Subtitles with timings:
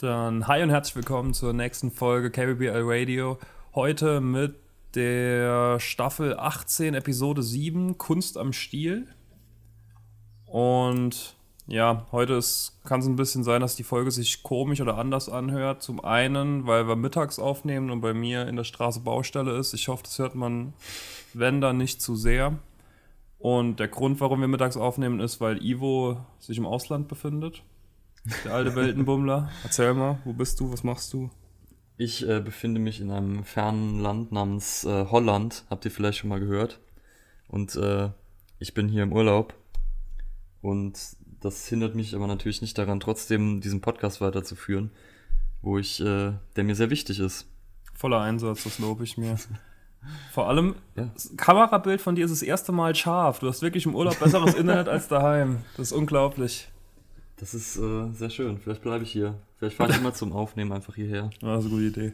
[0.00, 3.36] Dann hi und herzlich willkommen zur nächsten Folge KBBL Radio.
[3.74, 4.54] Heute mit
[4.94, 9.08] der Staffel 18, Episode 7, Kunst am Stiel.
[10.46, 11.34] Und
[11.66, 12.38] ja, heute
[12.84, 15.82] kann es ein bisschen sein, dass die Folge sich komisch oder anders anhört.
[15.82, 19.74] Zum einen, weil wir mittags aufnehmen und bei mir in der Straße Baustelle ist.
[19.74, 20.74] Ich hoffe, das hört man,
[21.34, 22.56] wenn dann nicht zu sehr.
[23.40, 27.64] Und der Grund, warum wir mittags aufnehmen, ist, weil Ivo sich im Ausland befindet.
[28.44, 29.50] Der alte Weltenbummler.
[29.62, 31.30] Erzähl mal, wo bist du, was machst du?
[31.96, 35.64] Ich äh, befinde mich in einem fernen Land namens äh, Holland.
[35.70, 36.78] Habt ihr vielleicht schon mal gehört?
[37.48, 38.10] Und äh,
[38.58, 39.54] ich bin hier im Urlaub.
[40.60, 40.98] Und
[41.40, 44.90] das hindert mich aber natürlich nicht daran, trotzdem diesen Podcast weiterzuführen,
[45.62, 47.46] wo ich, äh, der mir sehr wichtig ist.
[47.94, 49.36] Voller Einsatz, das lobe ich mir.
[50.32, 51.10] Vor allem, ja.
[51.14, 53.38] das Kamerabild von dir ist das erste Mal scharf.
[53.38, 55.62] Du hast wirklich im Urlaub besseres Internet als daheim.
[55.76, 56.68] Das ist unglaublich.
[57.38, 58.58] Das ist äh, sehr schön.
[58.58, 59.40] Vielleicht bleibe ich hier.
[59.58, 61.30] Vielleicht fahre ich immer zum Aufnehmen einfach hierher.
[61.40, 62.12] Ja, das ist eine gute Idee.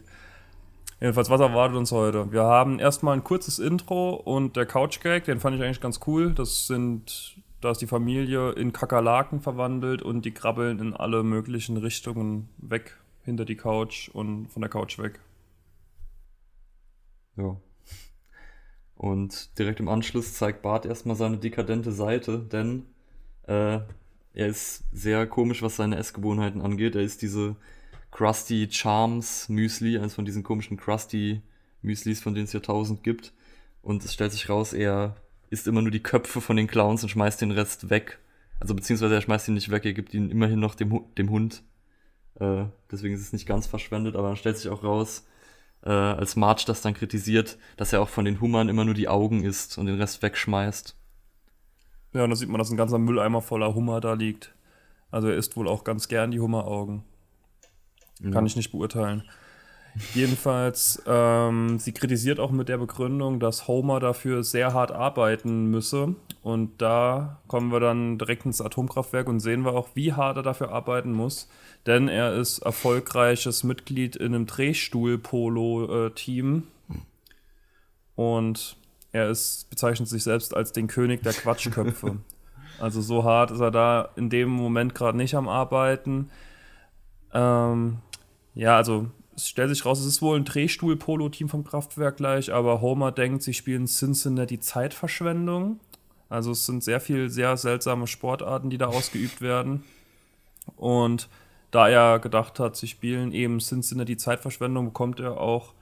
[1.01, 2.31] Jedenfalls, was erwartet uns heute?
[2.31, 6.33] Wir haben erstmal ein kurzes Intro und der Couch-Gag, den fand ich eigentlich ganz cool.
[6.33, 11.75] Das sind, da ist die Familie in Kakerlaken verwandelt und die krabbeln in alle möglichen
[11.77, 15.19] Richtungen weg, hinter die Couch und von der Couch weg.
[17.35, 17.57] Ja.
[18.95, 22.85] Und direkt im Anschluss zeigt Bart erstmal seine dekadente Seite, denn
[23.47, 23.81] äh,
[24.35, 26.95] er ist sehr komisch, was seine Essgewohnheiten angeht.
[26.95, 27.55] Er ist diese
[28.11, 31.41] Krusty Charms Müsli, eines von diesen komischen Krusty
[31.81, 33.33] Müslis, von denen es ja tausend gibt.
[33.81, 35.15] Und es stellt sich raus, er
[35.49, 38.19] isst immer nur die Köpfe von den Clowns und schmeißt den Rest weg.
[38.59, 41.63] Also beziehungsweise er schmeißt ihn nicht weg, er gibt ihn immerhin noch dem, dem Hund.
[42.39, 45.27] Äh, deswegen ist es nicht ganz verschwendet, aber dann stellt sich auch raus,
[45.83, 49.07] äh, als Marge das dann kritisiert, dass er auch von den Hummern immer nur die
[49.07, 50.95] Augen isst und den Rest wegschmeißt.
[52.15, 54.55] Ja, und da sieht man, dass ein ganzer Mülleimer voller Hummer da liegt.
[55.11, 57.03] Also er isst wohl auch ganz gern die Hummeraugen.
[58.21, 58.31] Ja.
[58.31, 59.23] Kann ich nicht beurteilen.
[60.13, 66.15] Jedenfalls, ähm, sie kritisiert auch mit der Begründung, dass Homer dafür sehr hart arbeiten müsse.
[66.41, 70.43] Und da kommen wir dann direkt ins Atomkraftwerk und sehen wir auch, wie hart er
[70.43, 71.49] dafür arbeiten muss.
[71.85, 76.63] Denn er ist erfolgreiches Mitglied in einem Drehstuhl-Polo-Team.
[78.15, 78.77] Und
[79.15, 82.17] er ist, bezeichnet sich selbst als den König der Quatschköpfe.
[82.79, 86.29] also so hart ist er da in dem Moment gerade nicht am Arbeiten.
[87.33, 87.99] Ähm,
[88.53, 92.81] ja, also es stellt sich raus, es ist wohl ein Drehstuhl-Polo-Team vom Kraftwerk gleich, aber
[92.81, 95.79] Homer denkt, sie spielen Cincinnati Zeitverschwendung.
[96.27, 99.83] Also es sind sehr viele sehr seltsame Sportarten, die da ausgeübt werden.
[100.75, 101.29] Und
[101.71, 105.73] da er gedacht hat, sie spielen eben Cincinnati Zeitverschwendung, bekommt er auch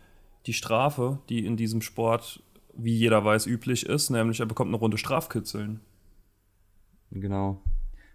[0.45, 4.77] die Strafe, die in diesem Sport wie jeder weiß, üblich ist, nämlich er bekommt eine
[4.77, 5.79] Runde Strafkitzeln.
[7.11, 7.61] Genau.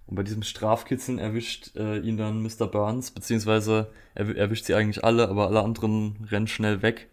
[0.07, 2.67] Und bei diesem Strafkitzeln erwischt äh, ihn dann Mr.
[2.67, 7.09] Burns, beziehungsweise er erwischt sie eigentlich alle, aber alle anderen rennen schnell weg.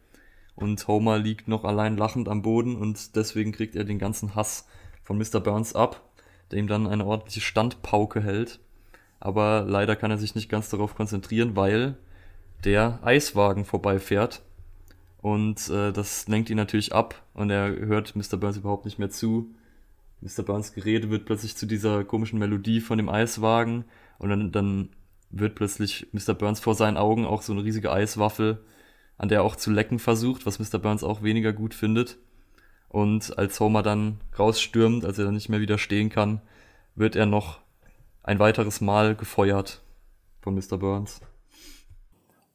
[0.55, 4.65] Und Homer liegt noch allein lachend am Boden und deswegen kriegt er den ganzen Hass
[5.03, 5.41] von Mr.
[5.41, 6.09] Burns ab,
[6.49, 8.59] der ihm dann eine ordentliche Standpauke hält.
[9.19, 11.97] Aber leider kann er sich nicht ganz darauf konzentrieren, weil
[12.63, 14.41] der Eiswagen vorbeifährt
[15.25, 18.37] und äh, das lenkt ihn natürlich ab und er hört Mr.
[18.37, 19.55] Burns überhaupt nicht mehr zu.
[20.21, 20.43] Mr.
[20.43, 23.85] Burns Gerede wird plötzlich zu dieser komischen Melodie von dem Eiswagen
[24.19, 24.89] und dann, dann
[25.31, 26.35] wird plötzlich Mr.
[26.35, 28.63] Burns vor seinen Augen auch so eine riesige Eiswaffel,
[29.17, 30.77] an der er auch zu lecken versucht, was Mr.
[30.77, 32.19] Burns auch weniger gut findet.
[32.87, 36.39] Und als Homer dann rausstürmt, als er dann nicht mehr widerstehen kann,
[36.93, 37.61] wird er noch
[38.21, 39.81] ein weiteres Mal gefeuert
[40.43, 40.77] von Mr.
[40.77, 41.19] Burns.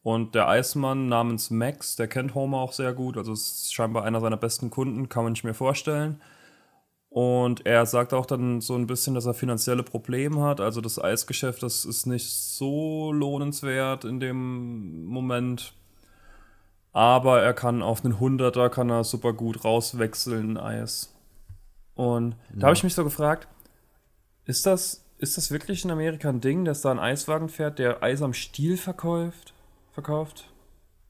[0.03, 3.17] Und der Eismann namens Max, der kennt Homer auch sehr gut.
[3.19, 6.21] Also ist scheinbar einer seiner besten Kunden, kann man sich mir vorstellen.
[7.11, 10.61] Und er sagt auch dann so ein bisschen, dass er finanzielle Probleme hat.
[10.61, 15.75] Also das Eisgeschäft, das ist nicht so lohnenswert in dem Moment.
[16.93, 21.13] Aber er kann auf einen Hunderter, kann er super gut rauswechseln Eis.
[21.95, 22.61] Und ja.
[22.61, 23.49] da habe ich mich so gefragt,
[24.45, 28.03] ist das, ist das wirklich in Amerika ein Ding, dass da ein Eiswagen fährt, der
[28.03, 29.53] Eis am Stiel verkauft?
[29.93, 30.51] Verkauft?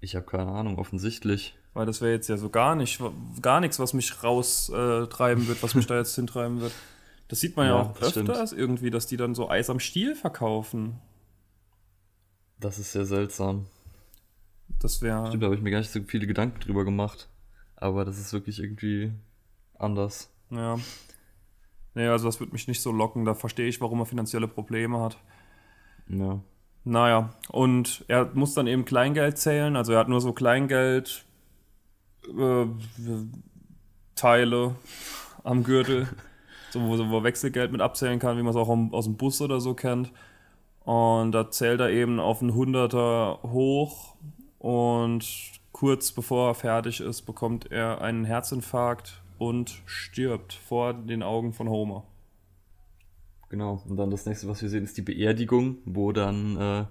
[0.00, 1.54] Ich habe keine Ahnung, offensichtlich.
[1.74, 3.00] Weil das wäre jetzt ja so gar nicht,
[3.40, 6.72] gar nichts, was mich raustreiben äh, wird, was mich da jetzt hintreiben wird.
[7.28, 8.60] Das sieht man ja, ja auch öfters stimmt.
[8.60, 10.98] irgendwie, dass die dann so Eis am Stiel verkaufen.
[12.58, 13.66] Das ist sehr seltsam.
[14.80, 15.28] Das wäre.
[15.28, 17.28] Stimmt, da habe ich mir gar nicht so viele Gedanken drüber gemacht.
[17.76, 19.12] Aber das ist wirklich irgendwie
[19.78, 20.30] anders.
[20.50, 20.78] Ja.
[21.94, 23.24] Naja, also das wird mich nicht so locken.
[23.24, 25.16] Da verstehe ich, warum er finanzielle Probleme hat.
[26.08, 26.40] Ja.
[26.84, 31.24] Naja, und er muss dann eben Kleingeld zählen, also er hat nur so Kleingeld
[32.26, 32.66] äh,
[34.14, 34.74] Teile
[35.44, 36.08] am Gürtel,
[36.70, 39.40] so, wo, wo er Wechselgeld mit abzählen kann, wie man es auch aus dem Bus
[39.40, 40.12] oder so kennt.
[40.84, 44.16] Und da zählt er eben auf einen Hunderter hoch
[44.58, 45.26] und
[45.72, 51.68] kurz bevor er fertig ist, bekommt er einen Herzinfarkt und stirbt vor den Augen von
[51.68, 52.04] Homer.
[53.50, 56.84] Genau, und dann das nächste, was wir sehen, ist die Beerdigung, wo dann äh,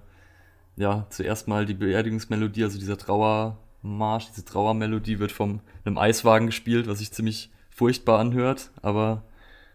[0.76, 6.86] ja zuerst mal die Beerdigungsmelodie, also dieser Trauermarsch, diese Trauermelodie wird von einem Eiswagen gespielt,
[6.86, 9.24] was sich ziemlich furchtbar anhört, aber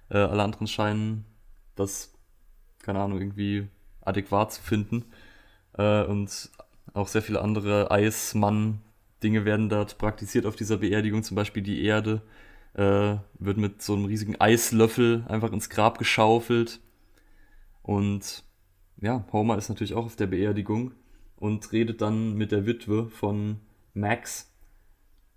[0.09, 1.25] äh, alle anderen scheinen
[1.75, 2.13] das,
[2.83, 3.67] keine Ahnung, irgendwie
[4.01, 5.05] adäquat zu finden.
[5.75, 6.51] Äh, und
[6.93, 12.21] auch sehr viele andere Eismann-Dinge werden dort praktiziert auf dieser Beerdigung, zum Beispiel die Erde
[12.75, 16.81] äh, wird mit so einem riesigen Eislöffel einfach ins Grab geschaufelt.
[17.81, 18.43] Und
[19.01, 20.91] ja, Homer ist natürlich auch auf der Beerdigung
[21.37, 23.59] und redet dann mit der Witwe von
[23.93, 24.51] Max.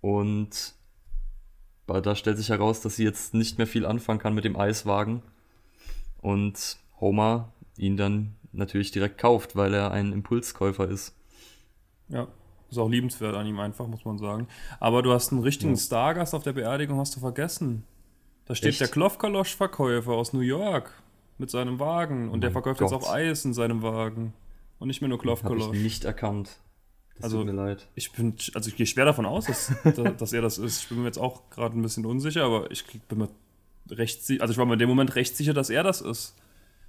[0.01, 0.73] Und
[1.87, 5.23] da stellt sich heraus, dass sie jetzt nicht mehr viel anfangen kann mit dem Eiswagen.
[6.21, 11.15] Und Homer ihn dann natürlich direkt kauft, weil er ein Impulskäufer ist.
[12.09, 12.27] Ja,
[12.69, 14.47] ist auch liebenswert an ihm einfach, muss man sagen.
[14.79, 15.79] Aber du hast einen richtigen ja.
[15.79, 17.83] Stargast auf der Beerdigung, hast du vergessen.
[18.45, 18.81] Da steht Echt?
[18.81, 20.91] der Klofkalosch-Verkäufer aus New York
[21.37, 22.29] mit seinem Wagen.
[22.29, 22.91] Und oh der verkauft Gott.
[22.91, 24.33] jetzt auch Eis in seinem Wagen.
[24.79, 25.65] Und nicht mehr nur Klofkalosch.
[25.65, 26.59] Habe ich nicht erkannt.
[27.15, 27.87] Das also, tut mir leid.
[27.95, 29.73] Ich bin, also ich gehe schwer davon aus, dass,
[30.17, 30.83] dass er das ist.
[30.83, 33.29] Ich bin mir jetzt auch gerade ein bisschen unsicher, aber ich bin mir
[33.89, 36.35] recht sicher, also ich war mir in dem Moment recht sicher, dass er das ist.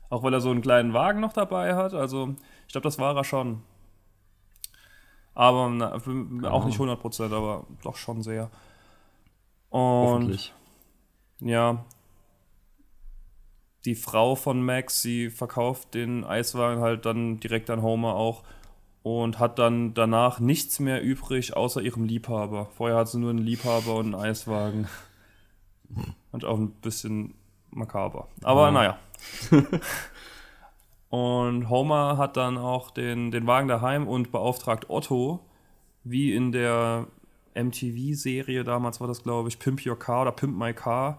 [0.08, 1.94] Auch weil er so einen kleinen Wagen noch dabei hat.
[1.94, 2.34] Also
[2.66, 3.62] ich glaube, das war er schon.
[5.34, 8.50] Aber na, auch nicht 100%, aber doch schon sehr.
[9.70, 10.52] Und
[11.40, 11.84] ja,
[13.84, 18.42] die Frau von Max, sie verkauft den Eiswagen halt dann direkt an Homer auch
[19.02, 22.68] und hat dann danach nichts mehr übrig außer ihrem Liebhaber.
[22.76, 24.88] Vorher hat sie nur einen Liebhaber und einen Eiswagen.
[26.32, 27.34] Und auch ein bisschen
[27.70, 28.28] makaber.
[28.42, 28.70] Aber ja.
[28.70, 28.98] naja.
[31.10, 35.40] Und Homer hat dann auch den, den Wagen daheim und beauftragt Otto,
[36.04, 37.08] wie in der
[37.54, 41.18] MTV-Serie damals war das, glaube ich, Pimp Your Car oder Pimp My Car.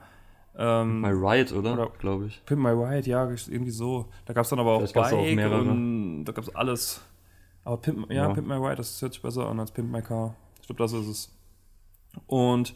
[0.57, 1.73] Ähm, My Ride, oder?
[1.73, 2.41] oder glaube ich.
[2.45, 4.07] Pimp My Ride, ja, irgendwie so.
[4.25, 5.61] Da gab es dann aber auch Bike auch mehrere.
[5.61, 7.01] und da gab es alles.
[7.65, 10.01] Aber Pimp, ja, ja, Pimp My Ride, das hört sich besser an als Pimp My
[10.01, 10.35] Car.
[10.61, 11.37] Ich glaube, das ist es.
[12.27, 12.73] Und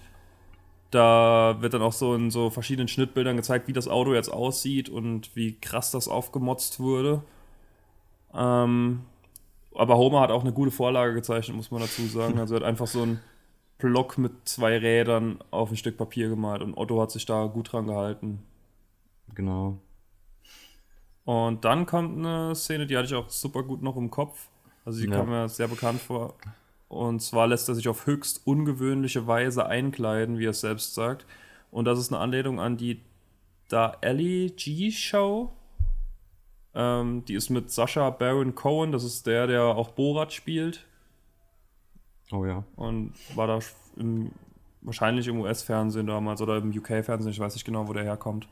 [0.91, 4.89] da wird dann auch so in so verschiedenen Schnittbildern gezeigt, wie das Auto jetzt aussieht
[4.89, 7.21] und wie krass das aufgemotzt wurde.
[8.33, 9.01] Ähm,
[9.73, 12.39] aber Homer hat auch eine gute Vorlage gezeichnet, muss man dazu sagen.
[12.39, 13.19] Also er hat einfach so einen
[13.77, 17.73] Block mit zwei Rädern auf ein Stück Papier gemalt und Otto hat sich da gut
[17.73, 18.43] dran gehalten.
[19.33, 19.79] Genau.
[21.25, 24.47] Und dann kommt eine Szene, die hatte ich auch super gut noch im Kopf.
[24.85, 25.17] Also die ja.
[25.17, 26.35] kam mir sehr bekannt vor.
[26.87, 31.25] Und zwar lässt er sich auf höchst ungewöhnliche Weise einkleiden, wie er es selbst sagt.
[31.71, 33.01] Und das ist eine Anlehnung an die
[33.67, 35.51] Da Ellie G Show.
[36.73, 40.85] Ähm, die ist mit Sascha Baron Cohen, das ist der, der auch Borat spielt.
[42.31, 42.63] Oh ja.
[42.75, 43.59] Und war da
[43.97, 44.31] im,
[44.81, 48.47] wahrscheinlich im US-Fernsehen damals oder im UK-Fernsehen, ich weiß nicht genau, wo der herkommt.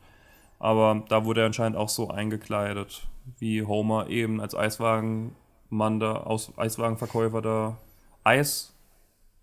[0.58, 3.06] Aber da wurde er anscheinend auch so eingekleidet,
[3.38, 7.76] wie Homer eben als Eiswagenmann da, aus Eiswagenverkäufer da
[8.24, 8.74] Eis.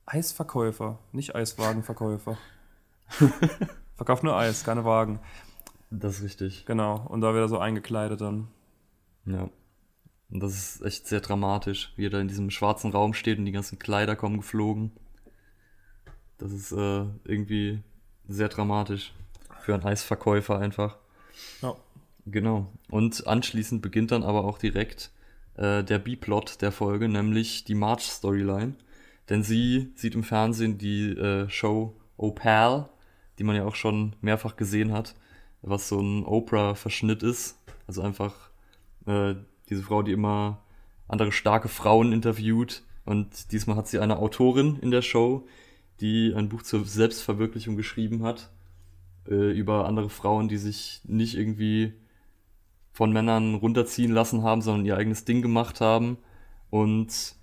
[0.08, 2.38] Eisverkäufer, nicht Eiswagenverkäufer.
[3.96, 5.20] Verkauft nur Eis, keine Wagen.
[5.92, 6.66] Das ist richtig.
[6.66, 8.48] Genau, und da wird er so eingekleidet dann.
[9.26, 9.50] Ja.
[10.32, 13.46] Und das ist echt sehr dramatisch, wie er da in diesem schwarzen Raum steht und
[13.46, 14.92] die ganzen Kleider kommen geflogen.
[16.38, 17.84] Das ist äh, irgendwie
[18.28, 19.14] sehr dramatisch
[19.62, 20.98] für einen Eisverkäufer einfach.
[21.62, 21.76] Ja.
[22.26, 22.72] Genau.
[22.90, 25.12] Und anschließend beginnt dann aber auch direkt
[25.56, 28.76] äh, der B-Plot der Folge, nämlich die March-Storyline.
[29.30, 32.90] Denn sie sieht im Fernsehen die äh, Show Opal,
[33.40, 35.16] die man ja auch schon mehrfach gesehen hat,
[35.62, 37.58] was so ein Oprah-Verschnitt ist.
[37.88, 38.50] Also einfach
[39.06, 39.36] äh,
[39.70, 40.64] diese Frau, die immer
[41.08, 42.84] andere starke Frauen interviewt.
[43.06, 45.48] Und diesmal hat sie eine Autorin in der Show,
[46.00, 48.50] die ein Buch zur Selbstverwirklichung geschrieben hat.
[49.28, 51.94] Äh, über andere Frauen, die sich nicht irgendwie
[52.92, 56.18] von Männern runterziehen lassen haben, sondern ihr eigenes Ding gemacht haben.
[56.70, 57.36] Und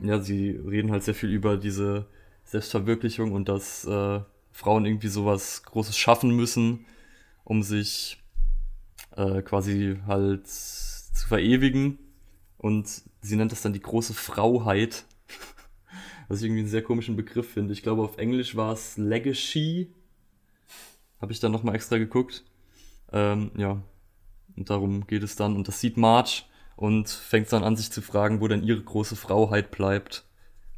[0.00, 2.06] ja, sie reden halt sehr viel über diese
[2.44, 4.20] Selbstverwirklichung und dass äh,
[4.52, 6.86] Frauen irgendwie sowas Großes schaffen müssen,
[7.44, 8.22] um sich
[9.16, 11.98] äh, quasi halt zu verewigen.
[12.58, 15.04] Und sie nennt das dann die große Frauheit.
[16.28, 17.72] Was ich irgendwie einen sehr komischen Begriff finde.
[17.72, 19.92] Ich glaube, auf Englisch war es Legacy.
[21.20, 22.44] Habe ich dann nochmal extra geguckt.
[23.12, 23.82] Ähm, ja,
[24.56, 25.56] und darum geht es dann.
[25.56, 26.42] Und das sieht Marge
[26.76, 30.24] und fängt dann an, sich zu fragen, wo denn ihre große Frauheit bleibt.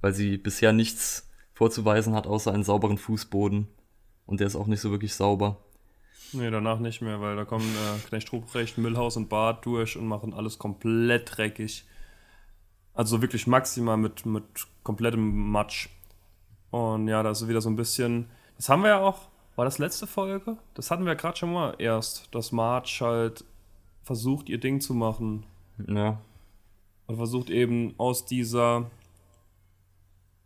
[0.01, 3.69] Weil sie bisher nichts vorzuweisen hat, außer einen sauberen Fußboden.
[4.27, 5.59] Und der ist auch nicht so wirklich sauber.
[6.33, 10.07] Nee, danach nicht mehr, weil da kommen äh, Knecht Ruprecht, Müllhaus und Bart durch und
[10.07, 11.87] machen alles komplett dreckig.
[12.95, 14.45] Also wirklich maximal mit, mit
[14.83, 15.89] komplettem Matsch.
[16.71, 18.29] Und ja, da ist wieder so ein bisschen.
[18.57, 19.29] Das haben wir ja auch.
[19.55, 20.59] War das letzte Folge?
[20.75, 23.45] Das hatten wir ja gerade schon mal erst, dass March halt
[24.07, 25.45] versucht, ihr Ding zu machen.
[25.89, 26.21] Ja.
[27.09, 28.89] Und versucht eben aus dieser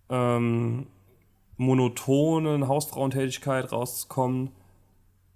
[0.09, 0.87] ähm,
[1.59, 4.51] monotonen Hausfrauentätigkeit rauszukommen.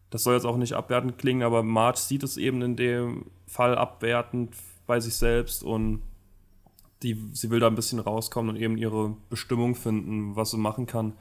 [0.08, 3.76] Das soll jetzt auch nicht abwertend klingen, aber Marge sieht es eben in dem Fall
[3.76, 4.54] abwertend
[4.86, 6.02] bei sich selbst und
[7.02, 10.86] die, sie will da ein bisschen rauskommen und eben ihre Bestimmung finden, was sie machen
[10.86, 11.12] kann.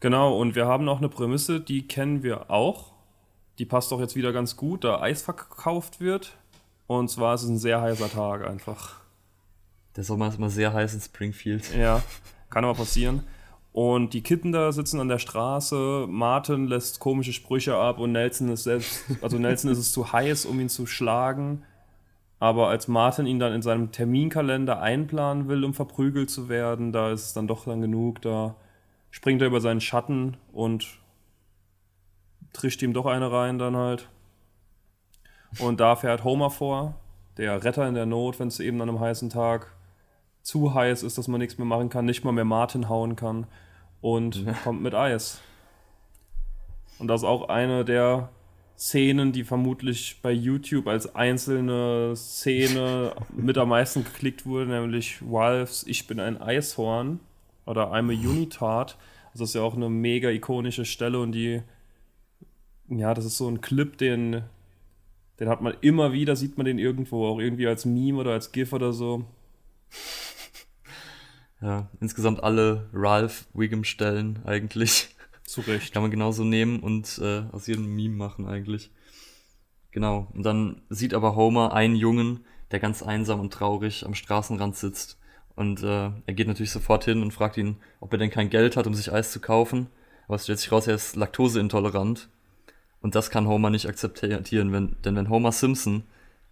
[0.00, 2.93] Genau, und wir haben auch eine Prämisse, die kennen wir auch.
[3.58, 6.36] Die passt doch jetzt wieder ganz gut, da Eis verkauft wird.
[6.86, 8.96] Und zwar ist es ein sehr heißer Tag einfach.
[9.96, 11.74] Der Sommer ist immer sehr heiß in Springfield.
[11.74, 12.02] Ja,
[12.50, 13.22] kann aber passieren.
[13.72, 18.62] Und die Kinder sitzen an der Straße, Martin lässt komische Sprüche ab und Nelson ist
[18.62, 21.64] selbst, also Nelson ist es zu heiß, um ihn zu schlagen.
[22.38, 27.10] Aber als Martin ihn dann in seinem Terminkalender einplanen will, um verprügelt zu werden, da
[27.10, 28.54] ist es dann doch dann genug, da
[29.10, 30.98] springt er über seinen Schatten und
[32.54, 34.08] trischt ihm doch eine rein dann halt.
[35.58, 36.94] Und da fährt Homer vor,
[37.36, 39.74] der Retter in der Not, wenn es eben an einem heißen Tag
[40.42, 43.46] zu heiß ist, dass man nichts mehr machen kann, nicht mal mehr Martin hauen kann
[44.00, 45.40] und kommt mit Eis.
[46.98, 48.30] Und das ist auch eine der
[48.76, 55.84] Szenen, die vermutlich bei YouTube als einzelne Szene mit am meisten geklickt wurde, nämlich Ralphs
[55.86, 57.20] Ich bin ein Eishorn
[57.66, 58.96] oder I'm a Unitard.
[59.32, 61.62] Also das ist ja auch eine mega ikonische Stelle und die,
[62.88, 64.42] ja, das ist so ein Clip, den,
[65.40, 68.52] den hat man immer wieder, sieht man den irgendwo, auch irgendwie als Meme oder als
[68.52, 69.24] GIF oder so.
[71.60, 75.16] Ja, insgesamt alle Ralph Wiggum-Stellen eigentlich.
[75.44, 75.94] Zu Recht.
[75.94, 78.90] Kann man genauso nehmen und äh, aus jedem Meme machen eigentlich.
[79.90, 80.28] Genau.
[80.34, 85.18] Und dann sieht aber Homer einen Jungen, der ganz einsam und traurig am Straßenrand sitzt.
[85.54, 88.76] Und äh, er geht natürlich sofort hin und fragt ihn, ob er denn kein Geld
[88.76, 89.86] hat, um sich Eis zu kaufen.
[90.26, 92.28] Aber es stellt sich raus, er ist laktoseintolerant.
[93.04, 96.04] Und das kann Homer nicht akzeptieren, wenn, denn wenn Homer Simpson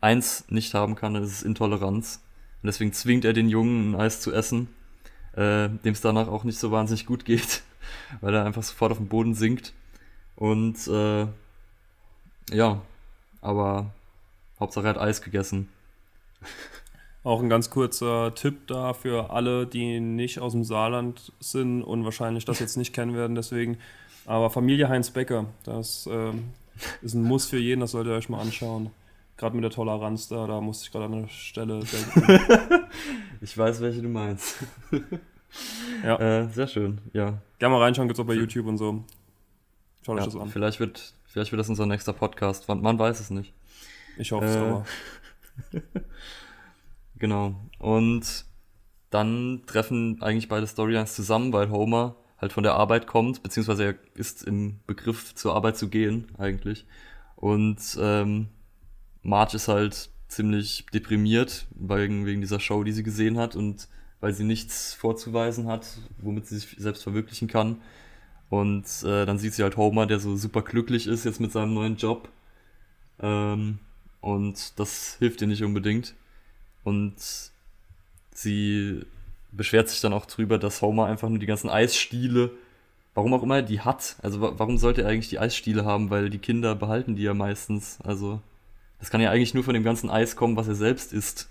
[0.03, 2.23] eins nicht haben kann, dann ist es Intoleranz.
[2.63, 4.69] Und deswegen zwingt er den Jungen, ein Eis zu essen,
[5.33, 7.63] äh, dem es danach auch nicht so wahnsinnig gut geht,
[8.21, 9.73] weil er einfach sofort auf den Boden sinkt.
[10.37, 11.27] Und äh,
[12.55, 12.83] ja,
[13.41, 13.95] aber
[14.61, 15.71] Hauptsache er hat Eis gegessen.
[17.25, 22.05] Auch ein ganz kurzer Tipp da für alle, die nicht aus dem Saarland sind und
[22.05, 23.79] wahrscheinlich das jetzt nicht kennen werden, deswegen.
[24.27, 26.33] Aber Familie Heinz Becker, das äh,
[27.03, 28.91] ist ein Muss für jeden, das solltet ihr euch mal anschauen.
[29.37, 32.85] Gerade mit der Toleranz da, da musste ich gerade an der Stelle denken.
[33.41, 34.59] ich weiß, welche du meinst.
[36.05, 36.19] ja.
[36.19, 37.39] Äh, sehr schön, ja.
[37.59, 39.05] Gerne mal reinschauen, gibt es auch bei YouTube und so.
[40.05, 40.49] Schaut ja, euch das an.
[40.49, 43.53] Vielleicht wird, vielleicht wird das unser nächster Podcast, man, man weiß es nicht.
[44.19, 44.85] Ich hoffe es äh, aber.
[47.19, 47.55] Genau.
[47.79, 48.47] Und
[49.11, 53.95] dann treffen eigentlich beide Storylines zusammen, weil Homer halt von der Arbeit kommt, beziehungsweise er
[54.15, 56.85] ist im Begriff zur Arbeit zu gehen eigentlich.
[57.37, 58.49] Und ähm,
[59.23, 63.89] Marge ist halt ziemlich deprimiert wegen, wegen dieser Show, die sie gesehen hat und
[64.21, 65.87] weil sie nichts vorzuweisen hat,
[66.19, 67.81] womit sie sich selbst verwirklichen kann.
[68.51, 71.75] Und äh, dann sieht sie halt Homer, der so super glücklich ist jetzt mit seinem
[71.75, 72.29] neuen Job.
[73.21, 73.79] Ähm,
[74.21, 76.15] und das hilft ihr nicht unbedingt.
[76.85, 77.15] Und
[78.33, 79.03] sie
[79.53, 82.51] beschwert sich dann auch drüber, dass Homer einfach nur die ganzen Eisstiele,
[83.15, 84.17] warum auch immer, die hat.
[84.23, 86.11] Also warum sollte er eigentlich die Eisstiele haben?
[86.11, 87.99] Weil die Kinder behalten die ja meistens.
[88.03, 88.41] Also
[88.99, 91.51] das kann ja eigentlich nur von dem ganzen Eis kommen, was er selbst isst.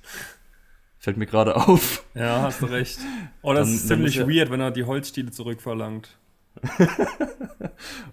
[0.98, 2.04] Fällt mir gerade auf.
[2.14, 3.00] Ja, hast du recht.
[3.44, 6.16] Oh, das dann, ist ziemlich ist weird, wenn er die Holzstiele zurückverlangt.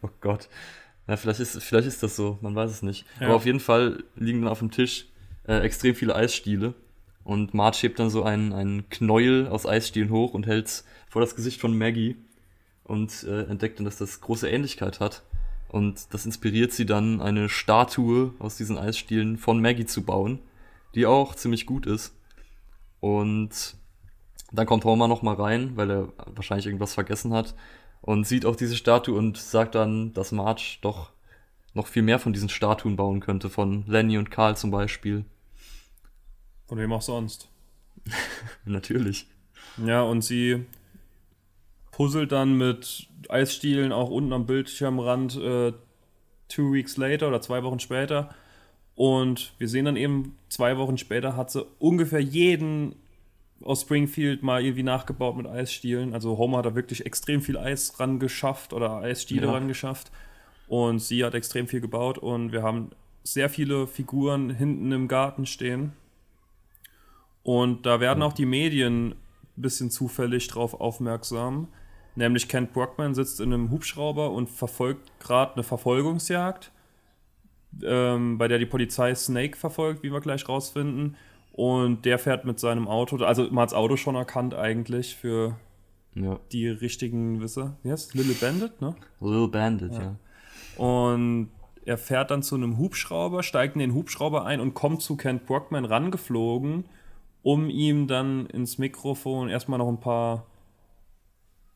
[0.03, 0.49] oh Gott.
[1.07, 3.05] Na, vielleicht ist, vielleicht ist das so, man weiß es nicht.
[3.21, 3.27] Ja.
[3.27, 5.07] Aber auf jeden Fall liegen dann auf dem Tisch
[5.47, 6.73] äh, extrem viele Eisstiele.
[7.29, 11.21] Und Marge hebt dann so einen, einen Knäuel aus Eisstielen hoch und hält es vor
[11.21, 12.17] das Gesicht von Maggie
[12.85, 15.25] und äh, entdeckt dann, dass das große Ähnlichkeit hat.
[15.69, 20.39] Und das inspiriert sie dann, eine Statue aus diesen Eisstielen von Maggie zu bauen,
[20.95, 22.15] die auch ziemlich gut ist.
[23.01, 23.77] Und
[24.51, 27.55] dann kommt Homer nochmal rein, weil er wahrscheinlich irgendwas vergessen hat
[28.01, 31.11] und sieht auch diese Statue und sagt dann, dass Marge doch
[31.75, 35.27] noch viel mehr von diesen Statuen bauen könnte, von Lenny und Carl zum Beispiel.
[36.69, 37.49] Von wem auch sonst.
[38.65, 39.27] Natürlich.
[39.85, 40.67] Ja, und sie
[41.91, 45.73] puzzelt dann mit Eisstielen auch unten am Bildschirmrand äh,
[46.49, 48.35] two weeks later oder zwei Wochen später.
[48.95, 52.97] Und wir sehen dann eben, zwei Wochen später hat sie ungefähr jeden
[53.63, 56.15] aus Springfield mal irgendwie nachgebaut mit Eisstielen.
[56.15, 59.53] Also Homer hat da wirklich extrem viel Eis ran geschafft oder Eisstiele ja.
[59.53, 60.11] ran geschafft.
[60.69, 62.91] Und sie hat extrem viel gebaut und wir haben
[63.25, 65.93] sehr viele Figuren hinten im Garten stehen.
[67.49, 69.15] Und da werden auch die Medien ein
[69.57, 71.69] bisschen zufällig drauf aufmerksam.
[72.15, 76.71] Nämlich Kent Brockman sitzt in einem Hubschrauber und verfolgt gerade eine Verfolgungsjagd,
[77.83, 81.17] ähm, bei der die Polizei Snake verfolgt, wie wir gleich rausfinden.
[81.53, 85.57] Und der fährt mit seinem Auto, also man hat das Auto schon erkannt eigentlich für
[86.15, 86.39] ja.
[86.53, 87.79] die richtigen Wisse.
[87.83, 88.13] Wie heißt?
[88.13, 88.95] Little Bandit, ne?
[89.23, 90.03] Little Bandit, ja.
[90.03, 90.85] ja.
[90.85, 91.49] Und
[91.87, 95.47] er fährt dann zu einem Hubschrauber, steigt in den Hubschrauber ein und kommt zu Kent
[95.47, 96.85] Brockman rangeflogen,
[97.43, 100.47] um ihm dann ins Mikrofon erstmal noch ein paar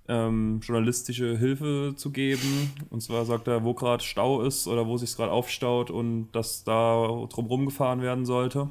[0.08, 2.72] ähm, journalistische Hilfe zu geben.
[2.90, 6.64] Und zwar sagt er, wo gerade Stau ist oder wo sich gerade aufstaut und dass
[6.64, 8.68] da drumherum gefahren werden sollte.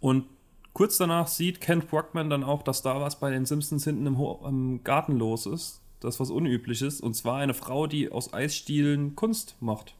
[0.00, 0.24] Und
[0.72, 4.18] kurz danach sieht Kent Brockman dann auch, dass da was bei den Simpsons hinten im,
[4.18, 5.80] Ho im Garten los ist.
[6.00, 7.00] Das was Unübliches.
[7.00, 9.94] Und zwar eine Frau, die aus Eisstielen Kunst macht.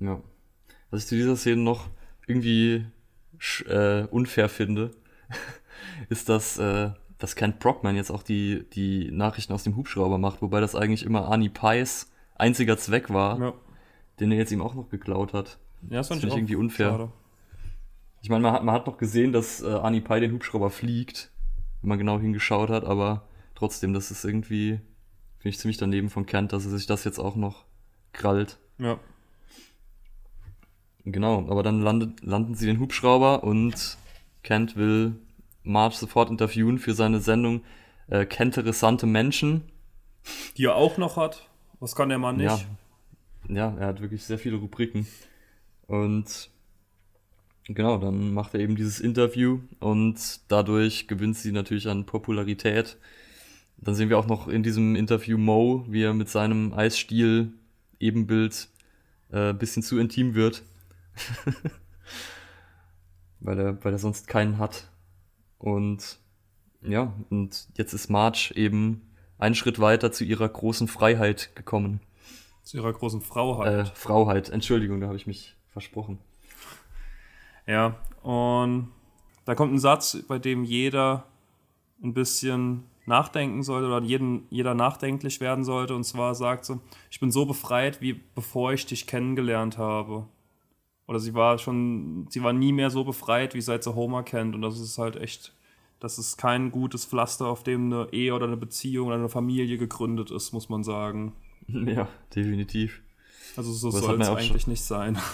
[0.00, 0.20] Ja.
[0.90, 1.88] Was ich zu dieser Szene noch
[2.26, 2.86] irgendwie
[3.66, 4.90] äh, unfair finde,
[6.08, 10.42] ist, dass, äh, dass Kent Brockman jetzt auch die, die Nachrichten aus dem Hubschrauber macht,
[10.42, 13.54] wobei das eigentlich immer Arnie Pies einziger Zweck war, ja.
[14.20, 15.58] den er jetzt ihm auch noch geklaut hat.
[15.82, 16.90] Ja, das, das finde ich irgendwie unfair.
[16.90, 17.12] Schade.
[18.22, 21.30] Ich meine, man hat, man hat noch gesehen, dass äh, Arnie Pai den Hubschrauber fliegt,
[21.80, 24.80] wenn man genau hingeschaut hat, aber trotzdem, das ist irgendwie,
[25.38, 27.64] finde ich ziemlich daneben von Kent, dass er sich das jetzt auch noch
[28.12, 28.58] krallt.
[28.78, 28.98] Ja.
[31.06, 33.96] Genau, aber dann landet, landen sie den Hubschrauber und
[34.42, 35.14] Kent will
[35.62, 37.62] Marge sofort interviewen für seine Sendung
[38.08, 39.62] äh, Kenteressante Menschen.
[40.56, 41.48] Die er auch noch hat.
[41.78, 42.66] Was kann der Mann nicht?
[43.48, 43.54] Ja.
[43.54, 45.06] ja, er hat wirklich sehr viele Rubriken.
[45.86, 46.50] Und
[47.68, 52.96] Genau, dann macht er eben dieses Interview und dadurch gewinnt sie natürlich an Popularität.
[53.78, 57.52] Dann sehen wir auch noch in diesem Interview Mo, wie er mit seinem Eisstiel
[57.98, 58.68] Ebenbild
[59.32, 60.62] äh, bisschen zu intim wird.
[63.40, 64.90] weil, er, weil er sonst keinen hat.
[65.58, 66.18] Und
[66.82, 69.02] ja, und jetzt ist Marge eben
[69.38, 72.00] einen Schritt weiter zu ihrer großen Freiheit gekommen.
[72.62, 73.88] Zu ihrer großen Frauheit.
[73.88, 76.18] Äh, Frauheit, Entschuldigung, da habe ich mich versprochen.
[77.66, 78.88] Ja, und
[79.44, 81.24] da kommt ein Satz, bei dem jeder
[82.02, 85.94] ein bisschen nachdenken sollte oder jeden, jeder nachdenklich werden sollte.
[85.94, 90.26] Und zwar sagt sie, ich bin so befreit, wie bevor ich dich kennengelernt habe.
[91.06, 94.54] Oder sie war schon, sie war nie mehr so befreit, wie seit sie Homer kennt.
[94.54, 95.52] Und das ist halt echt,
[96.00, 99.78] das ist kein gutes Pflaster, auf dem eine Ehe oder eine Beziehung oder eine Familie
[99.78, 101.32] gegründet ist, muss man sagen.
[101.68, 103.02] Ja, definitiv.
[103.56, 105.18] Also so soll es eigentlich nicht sein.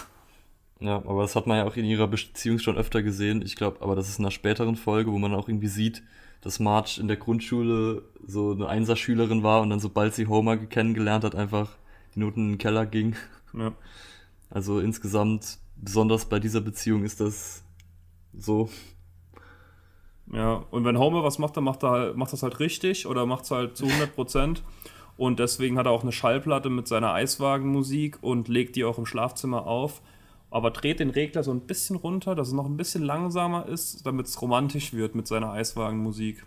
[0.79, 3.41] Ja, aber das hat man ja auch in ihrer Beziehung schon öfter gesehen.
[3.41, 6.03] Ich glaube, aber das ist in einer späteren Folge, wo man auch irgendwie sieht,
[6.41, 11.23] dass Marge in der Grundschule so eine Einserschülerin war und dann, sobald sie Homer kennengelernt
[11.23, 11.77] hat, einfach
[12.13, 13.15] die Noten in den Keller ging.
[13.53, 13.71] Ja.
[14.49, 17.63] Also insgesamt, besonders bei dieser Beziehung ist das
[18.33, 18.69] so.
[20.31, 23.25] Ja, und wenn Homer was macht, dann macht er halt, macht das halt richtig oder
[23.25, 24.63] macht es halt zu 100 Prozent.
[25.17, 29.05] Und deswegen hat er auch eine Schallplatte mit seiner Eiswagenmusik und legt die auch im
[29.05, 30.01] Schlafzimmer auf
[30.53, 34.05] aber dreht den Regler so ein bisschen runter, dass es noch ein bisschen langsamer ist,
[34.05, 36.45] damit es romantisch wird mit seiner Eiswagenmusik.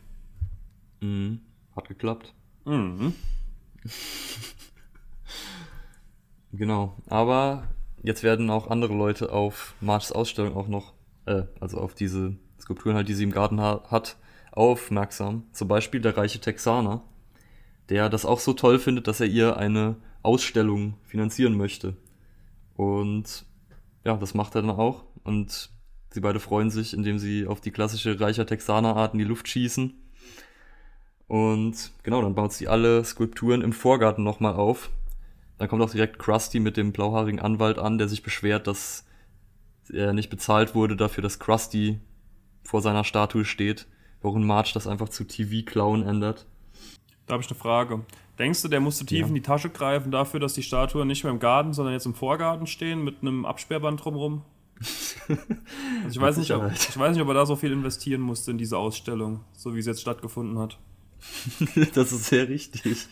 [1.00, 1.40] Mhm.
[1.74, 2.32] Hat geklappt.
[2.64, 3.14] Mhm.
[6.52, 6.94] genau.
[7.08, 7.64] Aber
[8.06, 10.94] jetzt werden auch andere Leute auf Marchs Ausstellung auch noch,
[11.26, 14.16] äh, also auf diese Skulpturen halt, die sie im Garten ha hat,
[14.52, 15.42] aufmerksam.
[15.52, 17.02] Zum Beispiel der reiche Texaner,
[17.88, 21.96] der das auch so toll findet, dass er ihr eine Ausstellung finanzieren möchte.
[22.76, 23.44] Und
[24.04, 25.04] ja, das macht er dann auch.
[25.24, 25.70] Und
[26.10, 29.92] sie beide freuen sich, indem sie auf die klassische reicher Texaner-Art in die Luft schießen.
[31.26, 34.90] Und genau, dann baut sie alle Skulpturen im Vorgarten nochmal auf.
[35.58, 39.06] Dann kommt auch direkt Krusty mit dem blauhaarigen Anwalt an, der sich beschwert, dass
[39.90, 42.00] er nicht bezahlt wurde dafür, dass Krusty
[42.64, 43.86] vor seiner Statue steht,
[44.20, 46.46] worin Marge das einfach zu TV-Klauen ändert.
[47.26, 48.04] Da habe ich eine Frage.
[48.38, 49.26] Denkst du, der musste tief ja.
[49.26, 52.14] in die Tasche greifen dafür, dass die Statuen nicht mehr im Garten, sondern jetzt im
[52.14, 54.42] Vorgarten stehen mit einem Absperrband drumherum?
[56.04, 58.50] also ich, weiß nicht, ob, ich weiß nicht, ob er da so viel investieren musste
[58.50, 60.78] in diese Ausstellung, so wie es jetzt stattgefunden hat.
[61.94, 63.08] das ist sehr richtig.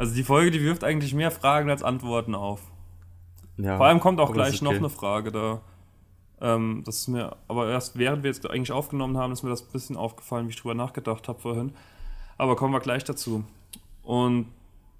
[0.00, 2.62] Also die Folge, die wirft eigentlich mehr Fragen als Antworten auf.
[3.58, 4.64] Ja, Vor allem kommt auch gleich okay.
[4.64, 5.60] noch eine Frage da.
[6.40, 9.60] Ähm, das ist mir, aber erst während wir jetzt eigentlich aufgenommen haben, ist mir das
[9.60, 11.74] ein bisschen aufgefallen, wie ich drüber nachgedacht habe vorhin.
[12.38, 13.44] Aber kommen wir gleich dazu.
[14.02, 14.46] Und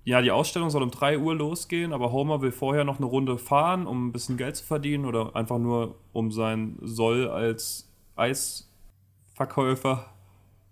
[0.05, 3.39] ja, die Ausstellung soll um 3 Uhr losgehen, aber Homer will vorher noch eine Runde
[3.39, 10.11] fahren, um ein bisschen Geld zu verdienen oder einfach nur um sein Soll als Eisverkäufer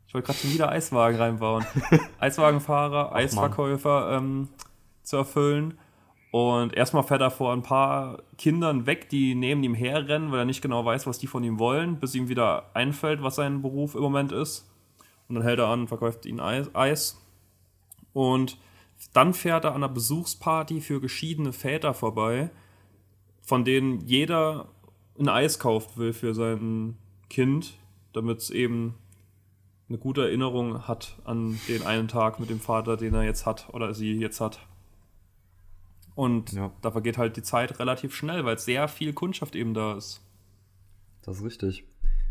[0.09, 1.67] Ich wollte gerade schon wieder Eiswagen reinbauen.
[2.19, 4.49] Eiswagenfahrer, Eisverkäufer ähm,
[5.03, 5.79] zu erfüllen.
[6.31, 10.45] Und erstmal fährt er vor ein paar Kindern weg, die neben ihm herrennen, weil er
[10.47, 13.95] nicht genau weiß, was die von ihm wollen, bis ihm wieder einfällt, was sein Beruf
[13.95, 14.71] im Moment ist.
[15.29, 17.21] Und dann hält er an und verkauft ihnen Eis.
[18.15, 18.57] Und
[19.13, 22.51] dann fährt er an einer Besuchsparty für geschiedene Väter vorbei,
[23.43, 24.69] von denen jeder
[25.19, 26.97] ein Eis kauft will für sein
[27.29, 27.75] Kind,
[28.15, 28.95] damit es eben
[29.89, 33.69] eine gute Erinnerung hat an den einen Tag mit dem Vater, den er jetzt hat
[33.73, 34.61] oder sie jetzt hat.
[36.15, 36.73] Und ja.
[36.83, 40.21] da vergeht halt die Zeit relativ schnell, weil sehr viel Kundschaft eben da ist.
[41.23, 41.85] Das ist richtig.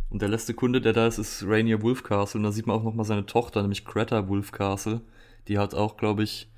[0.10, 2.40] Und der letzte Kunde, der da ist, ist Rainier Wolfcastle.
[2.40, 5.02] Und da sieht man auch nochmal seine Tochter, nämlich Greta Wolfcastle.
[5.48, 6.50] Die hat auch, glaube ich,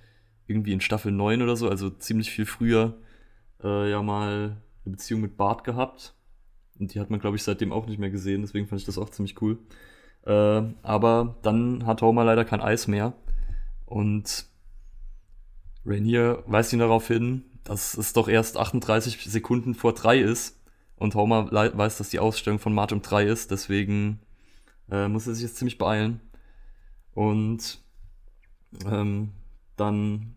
[0.47, 2.97] irgendwie in Staffel 9 oder so, also ziemlich viel früher,
[3.63, 6.15] äh, ja mal eine Beziehung mit Bart gehabt.
[6.79, 8.41] Und die hat man, glaube ich, seitdem auch nicht mehr gesehen.
[8.41, 9.59] Deswegen fand ich das auch ziemlich cool.
[10.25, 13.13] Äh, aber dann hat Homer leider kein Eis mehr.
[13.85, 14.45] Und
[15.85, 20.59] Rainier weist ihn darauf hin, dass es doch erst 38 Sekunden vor 3 ist.
[20.95, 23.51] Und Homer weiß, dass die Ausstellung von Martin um 3 ist.
[23.51, 24.19] Deswegen
[24.91, 26.19] äh, muss er sich jetzt ziemlich beeilen.
[27.13, 27.81] Und
[28.85, 29.31] ähm,
[29.75, 30.35] dann,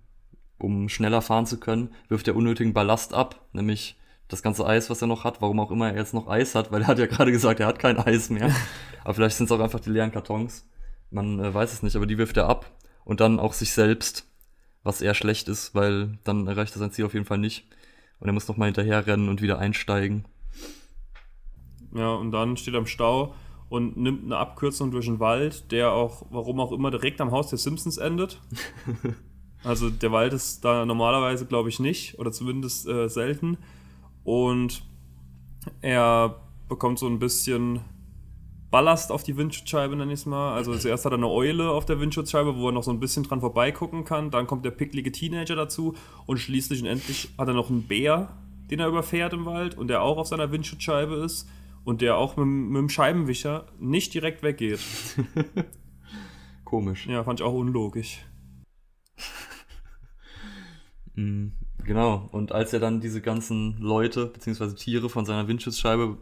[0.59, 3.97] um schneller fahren zu können, wirft er unnötigen Ballast ab, nämlich
[4.33, 6.73] das ganze Eis, was er noch hat, warum auch immer er jetzt noch Eis hat,
[6.73, 8.51] weil er hat ja gerade gesagt, er hat kein Eis mehr.
[9.05, 10.67] aber vielleicht sind es auch einfach die leeren Kartons.
[11.11, 12.71] Man äh, weiß es nicht, aber die wirft er ab.
[13.05, 14.27] Und dann auch sich selbst
[14.85, 17.67] was eher schlecht ist, weil dann erreicht er sein Ziel auf jeden Fall nicht.
[18.19, 20.25] Und er muss nochmal hinterher rennen und wieder einsteigen.
[21.95, 23.35] Ja, und dann steht er im Stau
[23.69, 27.51] und nimmt eine Abkürzung durch den Wald, der auch, warum auch immer, direkt am Haus
[27.51, 28.41] der Simpsons endet.
[29.65, 33.59] also der Wald ist da normalerweise, glaube ich, nicht, oder zumindest äh, selten.
[34.25, 34.85] Und
[35.81, 37.81] er bekommt so ein bisschen
[38.71, 40.55] Ballast auf die Windschutzscheibe, nenne ich es mal.
[40.55, 43.23] Also zuerst hat er eine Eule auf der Windschutzscheibe, wo er noch so ein bisschen
[43.23, 44.31] dran vorbeigucken kann.
[44.31, 45.95] Dann kommt der picklige Teenager dazu
[46.27, 48.37] und schließlich und endlich hat er noch einen Bär,
[48.71, 51.49] den er überfährt im Wald und der auch auf seiner Windschutzscheibe ist
[51.85, 54.81] und der auch mit, mit dem Scheibenwischer nicht direkt weggeht.
[56.65, 57.07] Komisch.
[57.07, 58.25] Ja, fand ich auch unlogisch.
[61.15, 61.49] Mm,
[61.85, 64.75] genau, und als er dann diese ganzen Leute bzw.
[64.75, 66.19] Tiere von seiner Windschutzscheibe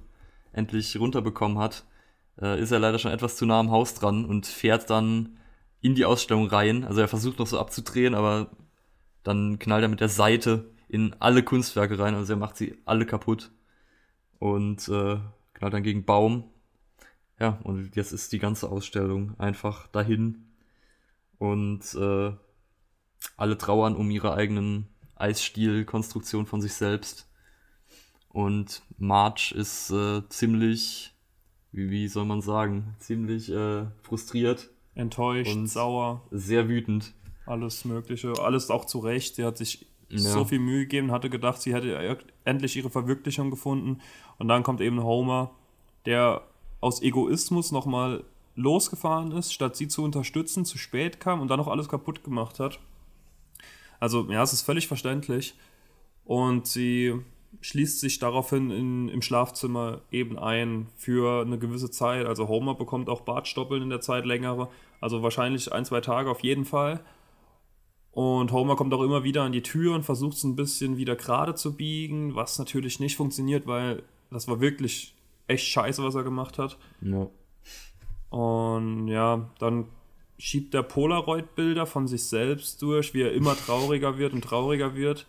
[0.53, 1.85] endlich runterbekommen hat,
[2.41, 5.39] äh, ist er leider schon etwas zu nah am Haus dran und fährt dann
[5.81, 6.85] in die Ausstellung rein.
[6.85, 8.51] Also er versucht noch so abzudrehen, aber
[9.23, 12.15] dann knallt er mit der Seite in alle Kunstwerke rein.
[12.15, 13.51] Also er macht sie alle kaputt
[14.39, 15.19] und äh,
[15.55, 16.45] knallt dann gegen Baum.
[17.39, 20.47] Ja, und jetzt ist die ganze Ausstellung einfach dahin.
[21.39, 22.33] Und äh,
[23.37, 24.89] alle trauern um ihre eigenen
[25.21, 27.29] Eisstiel-Konstruktion von sich selbst.
[28.29, 31.15] Und March ist äh, ziemlich
[31.73, 34.71] wie, wie soll man sagen, ziemlich äh, frustriert.
[34.95, 36.23] Enttäuscht, und sauer.
[36.31, 37.15] Sehr wütend.
[37.47, 39.37] Alles Mögliche, alles auch zu Recht.
[39.37, 40.19] Sie hat sich ja.
[40.19, 44.01] so viel Mühe gegeben, hatte gedacht, sie hätte endlich ihre Verwirklichung gefunden.
[44.39, 45.53] Und dann kommt eben Homer,
[46.07, 46.43] der
[46.81, 48.25] aus Egoismus nochmal
[48.57, 52.59] losgefahren ist, statt sie zu unterstützen, zu spät kam und dann noch alles kaputt gemacht
[52.59, 52.81] hat.
[54.01, 55.55] Also, ja, es ist völlig verständlich.
[56.25, 57.15] Und sie
[57.61, 62.27] schließt sich daraufhin in, im Schlafzimmer eben ein für eine gewisse Zeit.
[62.27, 64.69] Also Homer bekommt auch Bartstoppeln in der Zeit längere,
[65.01, 67.01] also wahrscheinlich ein, zwei Tage auf jeden Fall.
[68.13, 71.17] Und Homer kommt auch immer wieder an die Tür und versucht es ein bisschen wieder
[71.17, 75.15] gerade zu biegen, was natürlich nicht funktioniert, weil das war wirklich
[75.47, 76.77] echt scheiße, was er gemacht hat.
[77.03, 77.29] Ja.
[78.31, 79.87] Und ja, dann
[80.41, 85.27] schiebt der Polaroid-Bilder von sich selbst durch, wie er immer trauriger wird und trauriger wird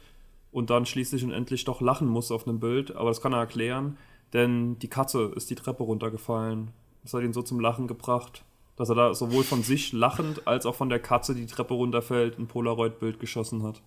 [0.52, 2.96] und dann schließlich und endlich doch lachen muss auf einem Bild.
[2.96, 3.98] Aber das kann er erklären,
[4.32, 6.72] denn die Katze ist die Treppe runtergefallen.
[7.04, 8.46] Das hat ihn so zum Lachen gebracht,
[8.78, 11.74] dass er da sowohl von sich lachend als auch von der Katze, die die Treppe
[11.74, 13.82] runterfällt, ein Polaroid-Bild geschossen hat.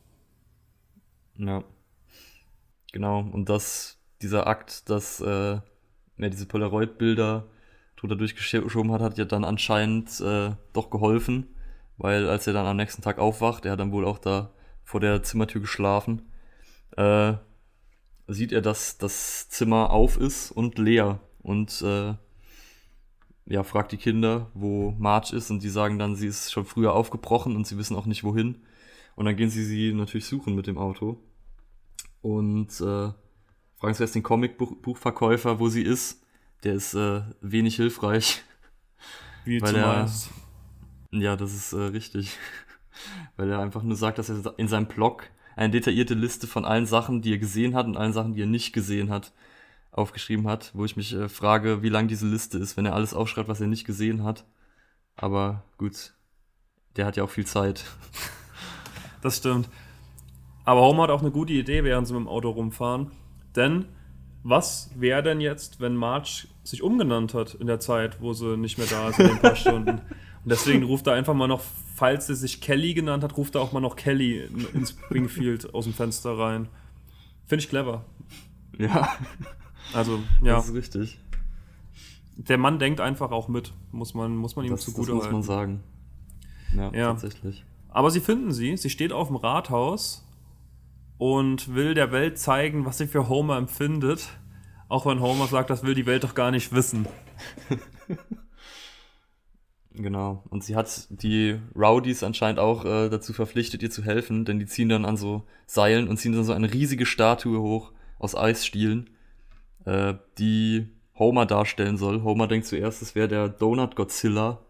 [1.39, 1.65] Ja.
[2.93, 5.59] Genau, und das, dieser Akt, dass äh,
[6.19, 7.47] er diese Polaroid-Bilder
[8.07, 11.47] drunter durchgeschoben hat, hat ja dann anscheinend äh, doch geholfen,
[11.97, 14.51] weil als er dann am nächsten Tag aufwacht, er hat dann wohl auch da
[14.83, 16.23] vor der Zimmertür geschlafen
[16.97, 17.35] äh,
[18.27, 21.21] sieht er, dass das Zimmer auf ist und leer.
[21.43, 22.15] Und äh,
[23.47, 26.95] ja, fragt die Kinder, wo Marge ist und die sagen dann, sie ist schon früher
[26.95, 28.63] aufgebrochen und sie wissen auch nicht wohin.
[29.17, 31.21] Und dann gehen sie sie natürlich suchen mit dem Auto.
[32.23, 33.13] Und äh,
[33.77, 36.24] fragen zuerst den Comicbuchverkäufer, wo sie ist.
[36.63, 38.43] Der ist äh, wenig hilfreich.
[39.45, 40.11] Wie weil er,
[41.11, 42.39] Ja, das ist äh, richtig.
[43.37, 46.87] weil er einfach nur sagt, dass er in seinem Blog eine detaillierte Liste von allen
[46.87, 49.33] Sachen, die er gesehen hat und allen Sachen, die er nicht gesehen hat,
[49.93, 53.15] aufgeschrieben hat, wo ich mich äh, frage, wie lang diese Liste ist, wenn er alles
[53.15, 54.45] aufschreibt, was er nicht gesehen hat.
[55.17, 56.15] Aber gut,
[56.97, 57.85] der hat ja auch viel Zeit.
[59.23, 59.71] Das stimmt.
[60.65, 63.11] Aber Homer hat auch eine gute Idee, während sie mit dem Auto rumfahren.
[63.57, 63.87] Denn
[64.45, 68.79] was wäre denn jetzt, wenn Marge sich umgenannt hat in der Zeit, wo sie nicht
[68.79, 69.89] mehr da ist, in den paar Stunden?
[69.91, 70.01] Und
[70.51, 71.63] deswegen ruft er einfach mal noch,
[71.97, 75.85] falls sie sich Kelly genannt hat, ruft er auch mal noch Kelly ins Springfield aus
[75.85, 76.69] dem Fenster rein.
[77.47, 78.05] Finde ich clever.
[78.79, 79.09] Ja.
[79.93, 80.57] Also, ja.
[80.57, 81.19] Das ist richtig.
[82.37, 85.25] Der Mann denkt einfach auch mit, muss man, muss man ihm Das, zugute das muss
[85.25, 85.47] man halten.
[85.47, 85.83] sagen.
[86.75, 87.07] Ja, Ja.
[87.13, 87.65] tatsächlich.
[87.91, 88.77] Aber sie finden sie.
[88.77, 90.24] Sie steht auf dem Rathaus
[91.19, 94.29] und will der Welt zeigen, was sie für Homer empfindet.
[94.89, 97.07] Auch wenn Homer sagt, das will die Welt doch gar nicht wissen.
[99.97, 100.43] Genau.
[100.51, 104.67] Und sie hat die Rowdies anscheinend auch äh, dazu verpflichtet, ihr zu helfen, denn die
[104.67, 109.11] ziehen dann an so Seilen und ziehen dann so eine riesige Statue hoch aus Eisstielen,
[109.85, 112.23] äh, die Homer darstellen soll.
[112.25, 114.63] Homer denkt zuerst, es wäre der Donut Godzilla,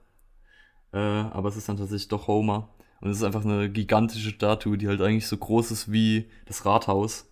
[0.92, 2.73] äh, aber es ist dann tatsächlich doch Homer.
[3.04, 6.64] Und es ist einfach eine gigantische Statue, die halt eigentlich so groß ist wie das
[6.64, 7.30] Rathaus.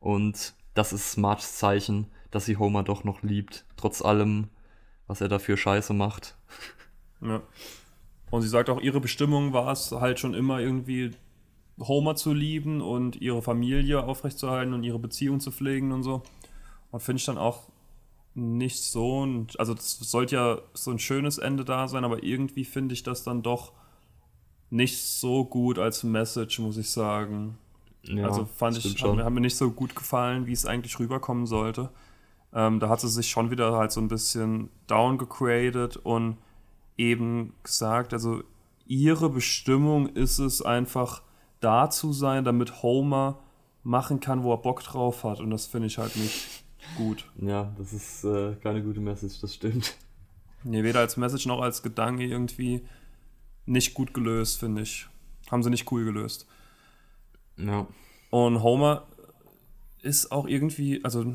[0.00, 4.48] Und das ist Marges Zeichen, dass sie Homer doch noch liebt, trotz allem,
[5.06, 6.36] was er dafür Scheiße macht.
[7.24, 7.40] Ja.
[8.32, 11.12] Und sie sagt auch, ihre Bestimmung war es halt schon immer irgendwie
[11.78, 16.24] Homer zu lieben und ihre Familie aufrechtzuerhalten und ihre Beziehung zu pflegen und so.
[16.90, 17.68] Und finde ich dann auch
[18.34, 22.64] nicht so, ein- also das sollte ja so ein schönes Ende da sein, aber irgendwie
[22.64, 23.72] finde ich das dann doch
[24.72, 27.58] nicht so gut als Message, muss ich sagen.
[28.04, 31.46] Ja, also fand ich, mir, hat mir nicht so gut gefallen, wie es eigentlich rüberkommen
[31.46, 31.90] sollte.
[32.54, 36.38] Ähm, da hat sie sich schon wieder halt so ein bisschen downgegradet und
[36.96, 38.42] eben gesagt, also
[38.86, 41.22] ihre Bestimmung ist es einfach
[41.60, 43.40] da zu sein, damit Homer
[43.82, 45.40] machen kann, wo er Bock drauf hat.
[45.40, 46.64] Und das finde ich halt nicht
[46.96, 47.30] gut.
[47.36, 49.96] Ja, das ist äh, keine gute Message, das stimmt.
[50.64, 52.82] Nee, weder als Message noch als Gedanke irgendwie
[53.66, 55.06] nicht gut gelöst, finde ich.
[55.50, 56.46] Haben sie nicht cool gelöst.
[57.56, 57.86] Ja.
[58.30, 59.06] Und Homer
[60.00, 61.34] ist auch irgendwie, also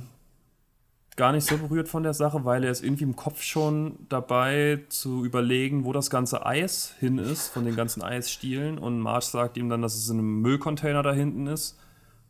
[1.15, 4.83] gar nicht so berührt von der Sache, weil er ist irgendwie im Kopf schon dabei
[4.89, 8.77] zu überlegen, wo das ganze Eis hin ist, von den ganzen Eisstielen.
[8.77, 11.79] Und Marge sagt ihm dann, dass es in einem Müllcontainer da hinten ist.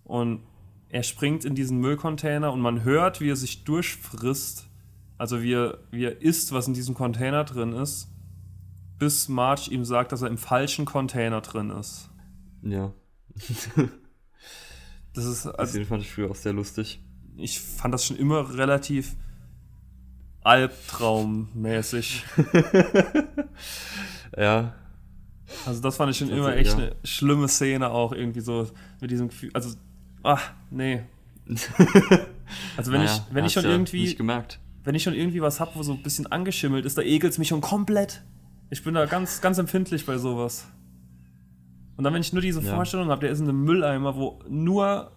[0.05, 0.41] Und
[0.89, 4.67] er springt in diesen Müllcontainer und man hört, wie er sich durchfrisst.
[5.17, 8.10] Also wie er, wie er isst, was in diesem Container drin ist,
[8.97, 12.10] bis Marge ihm sagt, dass er im falschen Container drin ist.
[12.62, 12.93] Ja.
[15.13, 17.01] Das ist Also, den fand ich früher auch sehr lustig.
[17.38, 19.15] ich fand das schon immer relativ
[20.43, 22.23] albtraummäßig.
[24.38, 24.73] Ja.
[25.65, 26.77] Also das fand ich schon immer echt ja.
[26.77, 28.69] eine schlimme Szene auch irgendwie so
[29.01, 29.49] mit diesem Gefühl.
[29.53, 29.75] Also,
[30.23, 31.01] ach, nee.
[32.77, 34.60] Also wenn Naja, ich, wenn ich schon ja irgendwie, Nicht gemerkt.
[34.83, 37.39] wenn ich schon irgendwie was hab, wo so ein bisschen angeschimmelt ist, da ekelt es
[37.39, 38.23] mich schon komplett.
[38.69, 40.67] Ich bin da ganz, ganz empfindlich bei sowas.
[41.95, 42.75] Und dann, wenn ich nur diese Ja.
[42.75, 45.12] Vorstellung habe, der ist in einem Mülleimer, wo nur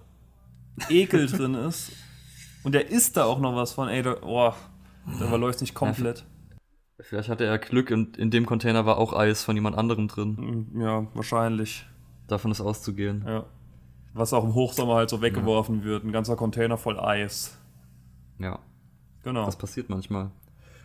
[0.88, 1.92] Ekel drin ist
[2.62, 4.52] und der isst da auch noch was von, ey, da, oh,
[5.18, 6.24] da verläuft nicht komplett.
[7.00, 10.70] Vielleicht hatte er Glück und in dem Container war auch Eis von jemand anderem drin.
[10.78, 11.86] Ja, wahrscheinlich.
[12.28, 13.24] Davon ist auszugehen.
[13.26, 13.46] Ja.
[14.12, 16.04] Was auch im Hochsommer halt so weggeworfen wird.
[16.04, 17.56] Ein ganzer Container voll Eis.
[18.38, 18.58] Ja.
[19.22, 19.46] Genau.
[19.46, 20.30] Das passiert manchmal.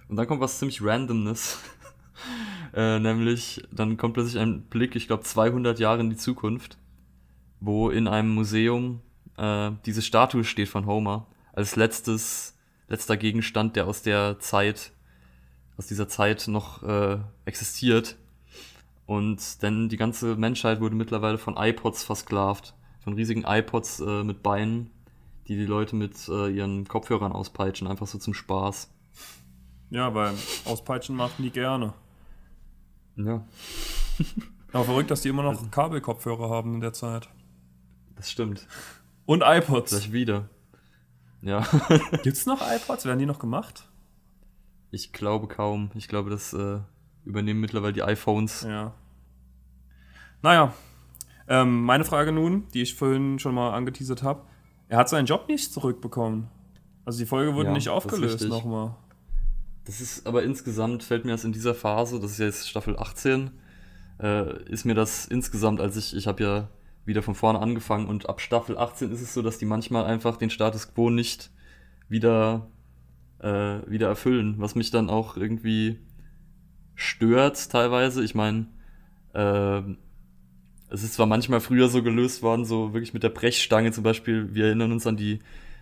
[0.07, 1.59] Und dann kommt was ziemlich Randomness.
[2.75, 6.77] äh, nämlich, dann kommt plötzlich ein Blick, ich glaube 200 Jahre in die Zukunft,
[7.61, 9.01] wo in einem Museum
[9.37, 12.57] äh, diese Statue steht von Homer als letztes,
[12.89, 14.91] letzter Gegenstand, der aus der Zeit,
[15.77, 18.17] aus dieser Zeit noch äh, existiert.
[19.05, 22.73] Und denn die ganze Menschheit wurde mittlerweile von iPods versklavt.
[22.99, 24.89] Von riesigen iPods äh, mit Beinen,
[25.47, 28.91] die die Leute mit äh, ihren Kopfhörern auspeitschen, einfach so zum Spaß.
[29.91, 30.33] Ja, weil
[30.65, 31.93] Auspeitschen machen die gerne.
[33.17, 33.45] Ja,
[34.73, 37.29] Aber verrückt, dass die immer Also noch Kabelkopfhörer haben in der Zeit.
[38.15, 38.67] das stimmt.
[39.25, 39.91] Und iPods.
[39.91, 40.49] Gleich wieder.
[41.41, 41.65] Ja,
[42.23, 43.05] Gibt's noch iPods?
[43.05, 43.87] Werden die noch gemacht?
[44.91, 45.91] ich glaube kaum.
[45.95, 46.79] Ich glaube, das äh,
[47.25, 48.61] übernehmen mittlerweile die iPhones.
[48.61, 48.93] Ja.
[50.41, 50.73] Naja.
[51.47, 54.43] Ähm, meine Frage nun, die ich vorhin schon mal angeteasert habe.
[54.87, 56.47] Er hat seinen Job nicht zurückbekommen.
[57.03, 58.95] Also die Folge wurde Ja, nicht aufgelöst nochmal.
[59.85, 62.97] Das ist aber insgesamt, fällt mir das in dieser Phase, das ist ja jetzt Staffel
[62.97, 63.51] 18,
[64.21, 66.69] äh, ist mir das insgesamt, als ich, ich habe ja
[67.05, 70.37] wieder von vorne angefangen und ab Staffel 18 ist es so, dass die manchmal einfach
[70.37, 71.51] den Status quo nicht
[72.09, 72.67] wieder,
[73.39, 75.99] äh, wieder erfüllen, was mich dann auch irgendwie
[76.95, 78.23] stört teilweise.
[78.23, 78.65] Ich meine,
[79.33, 79.81] äh,
[80.89, 84.55] es ist zwar manchmal früher so gelöst worden, so wirklich mit der Brechstange zum Beispiel,
[84.55, 85.41] wir erinnern uns an die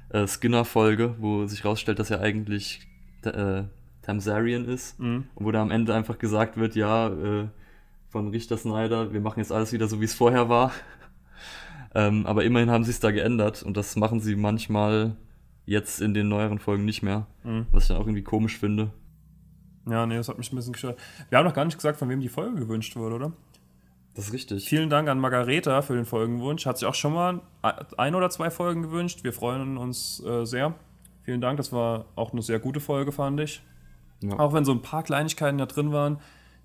[0.09, 2.81] äh, Skinner-Folge, wo sich rausstellt, dass er eigentlich
[3.23, 3.63] äh,
[4.03, 4.99] Tamsarian ist.
[4.99, 5.25] Mhm.
[5.35, 7.47] Wo da am Ende einfach gesagt wird, ja, äh,
[8.09, 10.71] von Richter Snyder, wir machen jetzt alles wieder so, wie es vorher war.
[11.95, 15.15] ähm, aber immerhin haben sie es da geändert und das machen sie manchmal
[15.65, 17.25] jetzt in den neueren Folgen nicht mehr.
[17.43, 17.65] Mhm.
[17.71, 18.91] Was ich dann auch irgendwie komisch finde.
[19.89, 20.99] Ja, nee, das hat mich ein bisschen gestört.
[21.29, 23.31] Wir haben noch gar nicht gesagt, von wem die Folge gewünscht wurde, oder?
[24.13, 24.69] Das ist richtig.
[24.69, 26.65] Vielen Dank an Margareta für den Folgenwunsch.
[26.65, 27.41] Hat sich auch schon mal
[27.97, 29.23] ein oder zwei Folgen gewünscht.
[29.23, 30.75] Wir freuen uns äh, sehr.
[31.23, 33.63] Vielen Dank, das war auch eine sehr gute Folge, fand ich.
[34.23, 34.39] Ja.
[34.39, 36.19] Auch wenn so ein paar Kleinigkeiten da drin waren,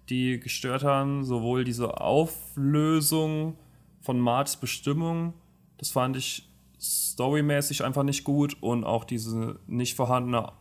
[0.08, 3.56] die gestört haben, sowohl diese Auflösung
[4.00, 5.34] von Marts Bestimmung,
[5.76, 6.48] das fand ich
[6.80, 10.52] storymäßig einfach nicht gut und auch diese nicht vorhandene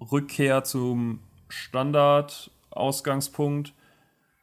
[0.00, 3.74] Rückkehr zum Standard-Ausgangspunkt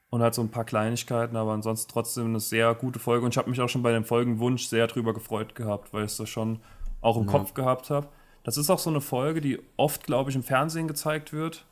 [0.09, 3.37] und halt so ein paar Kleinigkeiten, aber ansonsten trotzdem eine sehr gute Folge und ich
[3.37, 6.59] habe mich auch schon bei dem Folgenwunsch sehr drüber gefreut gehabt, weil ich das schon
[7.01, 7.31] auch im Ja.
[7.31, 8.07] Kopf gehabt habe.
[8.43, 11.65] Das ist auch so eine Folge, die oft, glaube ich, im Fernsehen gezeigt wird,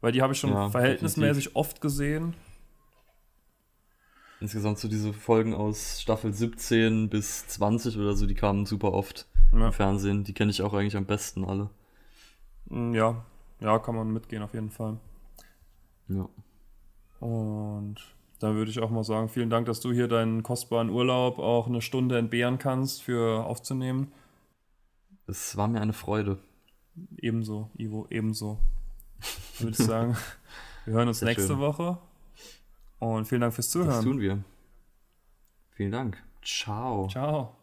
[0.00, 2.34] weil die habe ich schon Ja, verhältnismäßig oft gesehen.
[4.40, 9.26] Insgesamt so diese Folgen aus Staffel 17 bis 20 oder so, die kamen super oft
[9.52, 9.66] Ja.
[9.66, 10.24] im Fernsehen.
[10.24, 11.70] Die kenne ich auch eigentlich am besten alle.
[12.66, 13.24] Mm, Ja,
[13.60, 14.98] ja, kann man mitgehen auf jeden Fall.
[16.08, 16.28] Ja.
[17.20, 17.96] Und
[18.38, 21.66] da würde ich auch mal sagen, vielen Dank, dass du hier deinen kostbaren Urlaub auch
[21.66, 24.12] eine Stunde entbehren kannst für aufzunehmen.
[25.26, 26.38] Es war mir eine Freude.
[27.16, 28.58] Ebenso, Ivo, ebenso.
[29.58, 30.16] Würde ich sagen,
[30.84, 31.58] wir hören uns Sehr nächste schön.
[31.58, 31.98] Woche.
[32.98, 34.04] Und vielen Dank fürs Das Zuhören.
[34.04, 34.42] tun wir.
[35.70, 36.22] Vielen Dank.
[36.42, 37.08] Ciao.
[37.08, 37.56] Ciao.